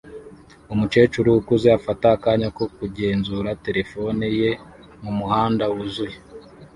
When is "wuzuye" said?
5.73-6.17